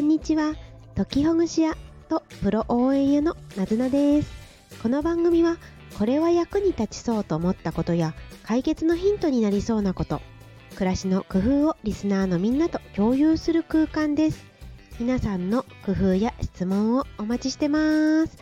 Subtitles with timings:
[0.00, 0.54] んにちは。
[0.94, 1.76] 時ほぐし屋
[2.08, 4.32] とプロ応援屋のなずなです。
[4.82, 5.58] この番組は
[5.98, 10.22] これは役に立ちそうと思ったことや解決のヒントになりそうなこと
[10.76, 14.46] 暮らしの工夫をリスナーのみんなと共有する空間です。
[14.98, 18.38] 皆さんの工夫や質問をお待ちしてます。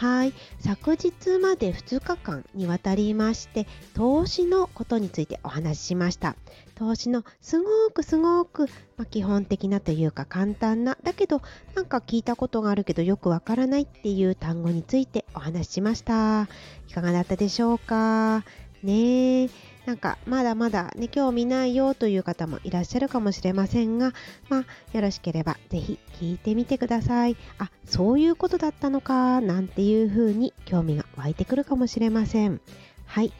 [0.00, 0.32] はい。
[0.60, 1.10] 昨日
[1.42, 6.36] まで2日間にわたりまして、投資のことについてお話ししました。
[6.74, 8.62] 投資のすごくすごく、
[8.96, 11.42] まあ、基本的なというか簡単な、だけど
[11.74, 16.48] なんか聞いたことがあるけどよくわからないっていう単語についてお話ししました。
[16.88, 18.42] いかがだったでしょうか？
[18.82, 19.50] ねえ。
[19.86, 24.12] なんかまだまだね、興味ないよという方もいらっしゃるかもしれませんが、
[24.48, 27.36] まあ、よろしければぜひ聞いてみてください。
[27.58, 32.60] あ、そういうことだったのか、なんていう風に興味が湧いてくるかもしれません。
[33.06, 33.32] はい。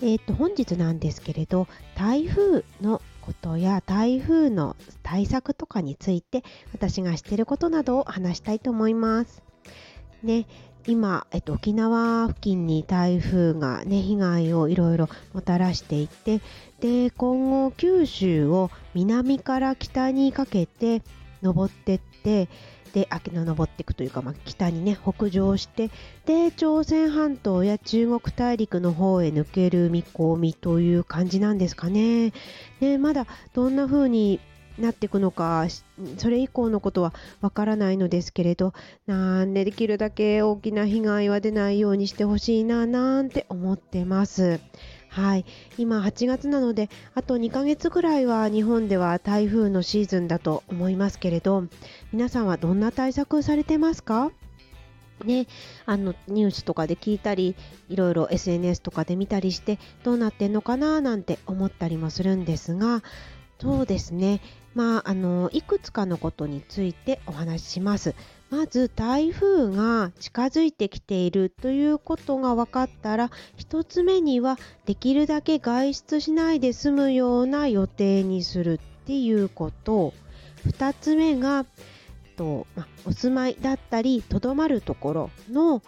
[0.00, 9.42] えっ、と、本日なんですけれど、台風のことや台風の対策とかについて私がしてることなどを話したいと思います。
[10.22, 10.46] ね、
[10.86, 16.40] 今、えっと、沖縄付近に台風がね、被害をいろいろもたらしていて、
[16.80, 21.02] で、今後九州を南から北にかけて
[21.42, 22.48] 登ってって、
[22.92, 25.90] で、秋の登っていくというか、まあ、北にね、北上して、
[26.26, 32.32] で、朝鮮半島や中国大陸の方へ抜ける見込みという感じなんですかね。
[32.80, 34.40] ね、まだどんな風に
[34.78, 35.66] なっていくのか、
[36.18, 38.72] それ以降のことはわからないのですけれど、
[39.06, 44.60] なんでできるだけ大きな被害は出ないようにしてほしいな、なんて思ってます。
[45.08, 45.44] はい。
[45.76, 51.66] 今8月なので、あと2ヶ月ぐらいは日本では台風のシーズンだと思いますけれど、
[52.12, 54.32] 皆さんはどんな対策されてますか？
[55.24, 55.46] ね、
[55.86, 57.54] あのニュースとかで聞いたり
[57.88, 63.04] いろいろ SNS とかで見たりしてどうなってんのかななんて思ったりもするんですが
[63.62, 64.40] そうですね。
[64.74, 68.16] まあ、あの、いくつかのことについてお話しします。
[68.50, 80.12] まず、台風が近づいてきているということが分かったら、一つ目には、できるだけ外出しないで済むような予定にするっていうこと。
[80.66, 81.64] 二つ目が、
[82.36, 85.82] とまお住まいだったり、とどまるところの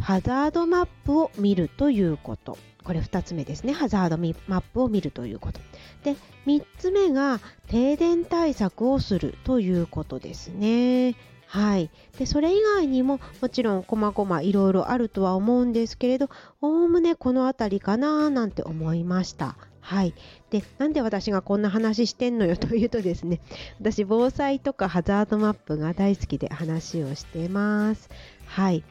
[0.00, 2.58] ハザードマップを見るということ。
[2.84, 3.72] これ2つ目ですね。
[3.72, 5.60] ハザードマップを見るということ。
[6.04, 6.16] で、
[6.46, 11.14] 3つ目が停電対策をするということですね。
[11.46, 11.90] はい。
[12.18, 16.28] で、それ以外にももちろん細々いろいろあるとは思うんですけれど、
[16.60, 19.56] おおむねこの辺りかななんて思いました。
[19.80, 20.14] はい。
[20.50, 23.40] で、なんで私がこんな話してんのよというとですね、
[23.80, 28.10] 私防災とかハザードマップが大好きで話をしてます。
[28.44, 28.84] はい。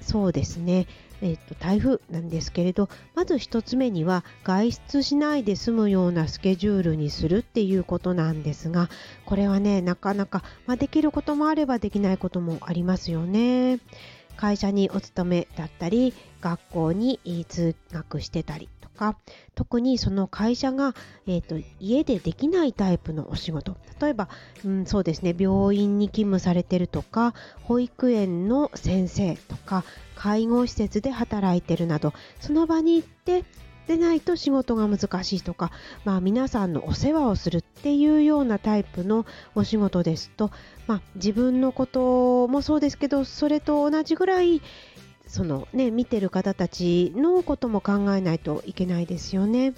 [0.00, 0.86] そうですね。
[1.20, 8.88] えっと、台風なんですけれど、まず1つ目には外出しないで済むようなスケジュールにするっていうことなんですが、
[9.24, 13.80] これはね、なかなか、まあ、できることもあればできないこともありますよね。
[14.36, 19.16] 会社にお勤めだったり、学校に通学してたりか、
[19.54, 20.94] 特にその会社が、
[21.26, 23.76] えーと、家でできないタイプのお仕事。
[24.00, 24.28] 例えば、
[24.64, 29.84] うん、そうですね、病院に勤務されてるとか、保育園の先生とか、
[30.16, 33.44] 介護施設で働いてるなど、その場に行って
[33.86, 35.72] でないと仕事が難しいとか、
[36.04, 40.50] まあ、皆さんのお世話をするっていうようなタイプのお仕事ですと、
[40.86, 44.60] まあ、自分のこともそうですけどそれと同じぐらい
[45.28, 49.74] そのね見てる方たちのことも考えないといけないですよね。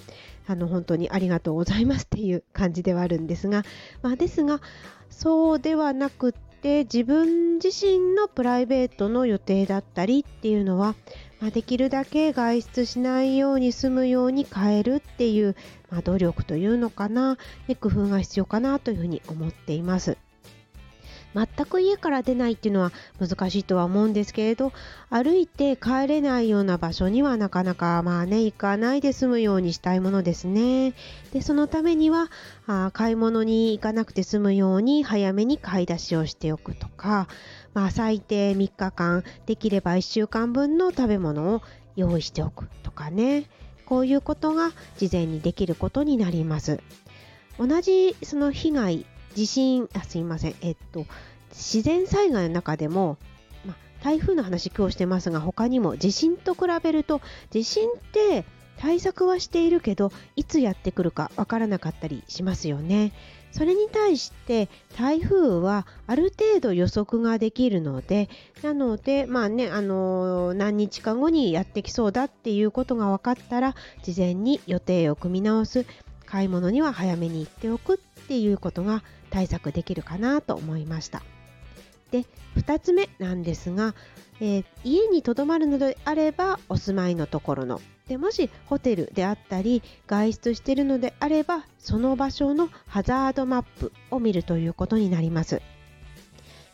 [0.46, 3.62] あの本当にありがとうございますっていう感じではあるんですが、
[4.02, 4.60] まあ、ですが
[5.08, 10.96] そうではなくって自分自身のプライベートの予定だったりっていうのは
[11.40, 15.56] まあ、できるだけ外出しないように済むように変えるっていう、
[15.90, 20.18] まあ、努力というのかな、ね、工夫が必要かなというふうに思っています。
[21.34, 24.72] 全く家から出ないっていうのは難しいとは思うんですけれど
[25.10, 30.94] 歩いて帰れないような場所にはなかなかまあね行かないで済むようにしたいものですね。
[31.32, 32.30] でそのためには
[32.66, 37.28] あ買い物に行かなくて済むように早めに買い出しをしておくとか
[37.72, 41.62] まあ、最低3日間できれば1週間分の食べ物を
[41.96, 43.44] 用意しておくとかね。
[43.86, 46.80] こういうことが事前にできることになります。
[47.58, 51.06] 同じその被害地震あすいませんえっと
[51.50, 53.18] 自然災害の中でも、
[53.64, 58.44] ま、台風の話今日してますが他にも地震と比べると地震って
[58.78, 63.12] 対策はしているけどいつやってくるかわからなかったりしますよね。
[63.52, 68.28] それに対して台風はある程度予測ができるので
[68.62, 73.74] なのでまあねあのー、何日か後にやってきそうだっていうことが分かったら
[74.04, 75.84] 事前に予定を組み直す
[76.26, 77.98] 買い物には早めに行っておくっ
[78.28, 81.22] ていうことが対策できるかなと思いました。
[82.10, 82.24] で
[82.56, 83.94] 2つ目なんですが、
[84.40, 95.62] えー、家にとどまるのであればお住まいのところのでもしホテルであったり外出しているのであればその場所のハザードマップを見るということになります。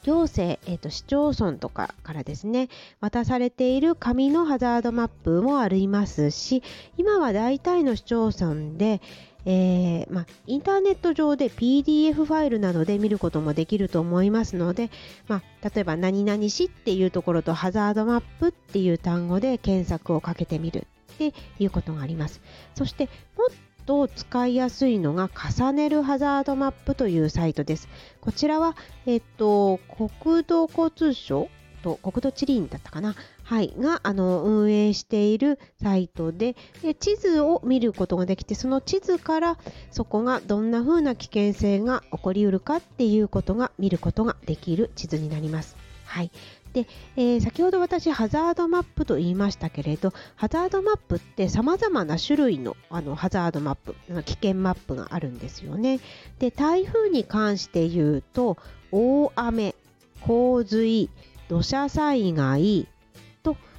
[0.03, 2.69] 行政、えーと、市町村とかからですね
[3.01, 6.63] 渡されている紙のハザードマップもありますし
[6.97, 9.03] 今は大体の市町村で、
[9.47, 14.91] えー、ま、インターネット上で PDF ファイルなどで見ることもできると思いますので、
[15.29, 22.41] ま、例えば何々市っていうところとハザードマップっていう単語で検索をかけてみるっていうことがあります。
[22.75, 23.09] そして
[23.39, 23.49] もっ
[23.87, 27.89] と使いやすいのが重ねるハザードマップというサイトです。
[28.21, 28.77] こちらは、
[29.07, 29.79] えっと、
[30.21, 31.49] 国土交通省
[31.83, 33.15] と国土地理院だったかな、
[33.47, 39.57] はい、があの運営しているサイトでで地図を見ることができてその地図から
[39.93, 45.77] そこがどんな風な危険性が起こりうるかっていうことが見ることができる地図になります。
[46.07, 46.33] はい、
[46.73, 53.95] で、えー、先ほど私ハザードマップと言いましたけれどハザードマップってさまざまな種類のあのハザードマップ
[54.25, 56.01] 危険マップがあるんですよね。
[56.41, 58.57] で台風に関して言うと
[58.91, 59.77] 大雨
[60.23, 61.11] 洪水
[61.49, 62.89] 土砂災害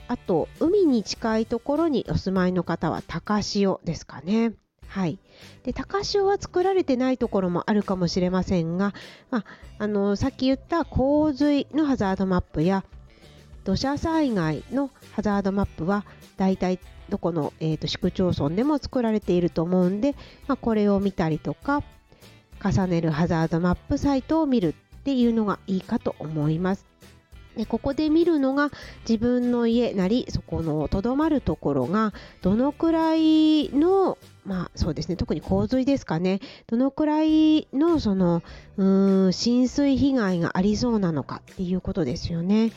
[0.07, 4.53] あと海に近いところにお住まいの方は高潮ですかね。
[4.87, 5.19] はい、
[5.63, 8.93] で高潮は作られてないところもあるかもしれませんが、
[9.29, 9.45] まあ、
[9.79, 12.85] あのさっき言った洪水のハザードマップや
[13.65, 16.05] 土砂災害のハザードマップは
[16.37, 20.15] だいたいどこの、えーと、市区町村でも作られていると思うんで、
[20.47, 21.83] まあ、これを見たりとか
[22.63, 26.85] 重ねるハザードマップサイトを見るっていうのがいいかと思います。
[27.57, 28.69] でここで見るのが
[29.07, 38.43] 自分の家なりそこのとどまるところがどのくらいのまあそうですね特に洪水ですかねどのくらいのその
[38.77, 42.71] うーん浸水被害がありそうなのかっていうことですよね。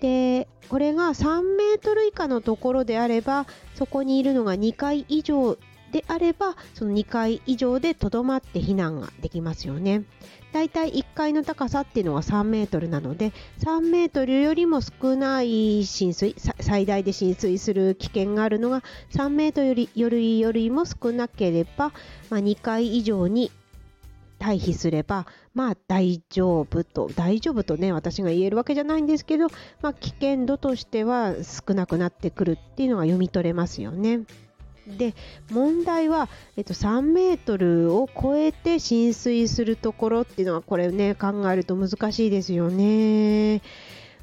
[0.00, 3.46] でこれが3メートル以下のところであれば
[3.76, 5.56] そこにいるのが2階以上
[5.92, 10.04] であればその2階以上でとどまって避難ができますよね。
[10.52, 21.92] だいたい1階の高さっていうのは3メートルなので3メートルよりも少ない浸水最大で浸水する危険があるのが3メートルよりよりよりも少なければ、
[22.28, 23.50] まあ、2階以上に
[24.38, 29.46] 退避すればまあ大丈夫と大丈夫とね私が言えるわけじゃないんですけど、
[29.80, 34.20] まあ、危険度としては少なくなってくるっていうのが読み取れますよね。
[34.86, 35.14] で
[35.50, 43.62] 問題は、えっと、3メートルを超えて浸水するところっていうのはこれね考えると難しいですよね。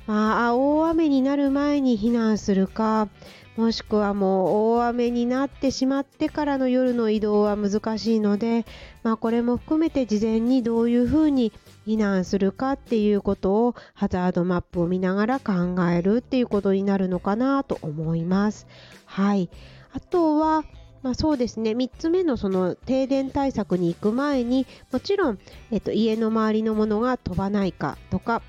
[0.06, 3.10] まあ、大雨になる前に避難するか
[3.58, 8.66] もしくはもう大雨になってしまってからの夜の移動は難しいので、
[9.04, 11.52] まあ、これも含めて事前にどういうふうに
[11.90, 18.68] 避難するかっていうことをハザードマップを見ながら考えるっていうことになるのかなと思います。
[19.06, 19.50] はい
[19.92, 20.64] あとは
[21.02, 25.40] まあ、そうですね3つ目のその停電対策に行く前にもちろん、
[25.72, 28.44] えっと、家の周りのものが飛ばないかとか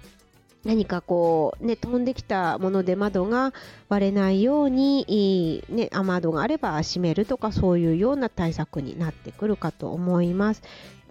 [0.65, 3.55] 何かこうね飛んできたもので窓が
[3.89, 10.62] 割れないように、ね、雨窓があれば閉めるとかそういうような対策になってくるかと思います。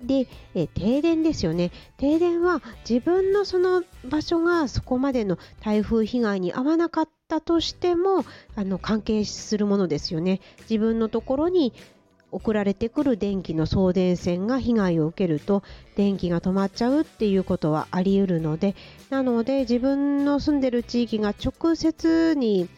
[0.03, 8.23] で、え停電ですよね停電は自分のその場所がそこまでの台風被害に遭わなかったとしても
[8.55, 10.39] あの関係するものですよね
[10.69, 11.73] 自分のところに
[12.31, 15.63] 送られてくる電気の送電線が被害を受けると
[15.95, 18.75] 電気が止まっちゃうっていうことはありうるので
[19.09, 22.69] なので自分の住んでる地域が直接に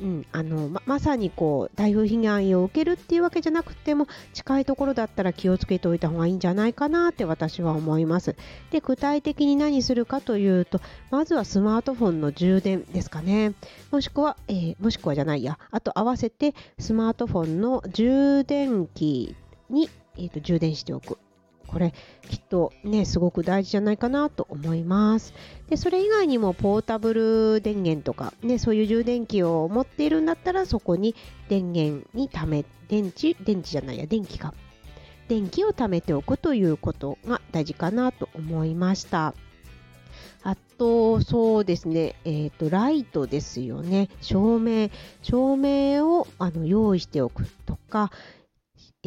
[0.00, 8.36] うん、あのままさにこう台風被害を受けるっていうわけじゃなくても近いところだったら気をつけておいた方がいいんじゃないかなって私は思います。
[8.70, 13.54] で具体的に何するかというとまずはスマートフォンの充電ですかね。
[13.90, 15.58] もしくは、えー、もしくはじゃないや。
[15.70, 19.34] あと合わせてスマートフォンの充電器
[19.68, 21.18] に、えーと充電しておく。
[21.68, 21.94] これ
[22.28, 25.34] きっとねすごく大事じゃないかなと思います
[25.68, 31.14] でそれ以外にもポータブル電源とかねそういう充電器を持っているんだったらそこに
[31.48, 34.54] 電源にため電池電池じゃないや電気か
[35.28, 39.34] 電気を貯めておくということが大事かなと思いました
[40.42, 44.08] あと、そうですね、えっ、ー、と、ライトですよね。
[44.20, 44.90] 照明。
[45.20, 48.10] 照明をあの用意しておくとか、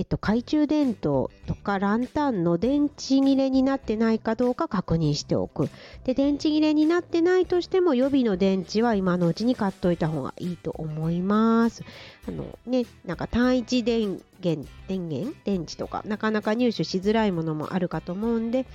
[0.01, 5.70] えっと、懐中電灯とかランタンの電池切れになってないかどうか確認しておく。
[6.05, 11.84] で、電池切れになってないとしても予備の電池は今のうちに買っといた方がいいと思います。
[12.27, 15.36] あのね、なんか単一電源電源？
[15.45, 16.03] 電池とか。
[16.05, 18.65] なかなか入手しづらいものもあるかと思うんで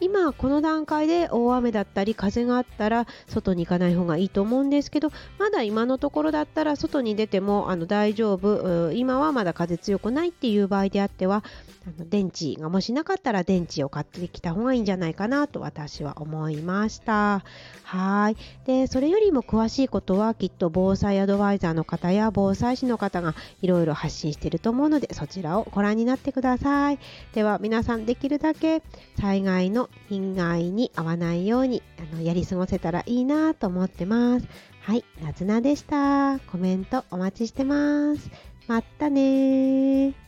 [0.00, 8.92] 今この段階で大雨だったり風があったら外に行かない方がいいと思うんですけどまだ今のところだったら外に出てもあの大丈夫。
[8.92, 11.42] 今はまだ風強くないっていう場合であっては
[11.86, 17.42] あの電池がもしなかったら電池を買ってきた方がいいんじゃないかなと私は思いました。
[17.82, 18.36] はい。
[18.64, 26.98] でそれよりも詳しいことはきっと防災アドバイザーの方や防災士の方がいろいろ発信してると思うのでそちらをご覧になってください。
[27.32, 28.82] では皆さんできるだけ
[29.18, 34.46] 災害の被害に遭わないようにあのやり過ごせたらいいなと思ってます。
[34.82, 36.38] はいなずなでした。
[36.40, 38.30] コメントお待ちしてます。
[38.68, 40.25] またね